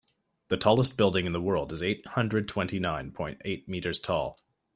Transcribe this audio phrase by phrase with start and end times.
[0.47, 4.39] The tallest building in the world is eight hundred twenty nine point eight meters tall.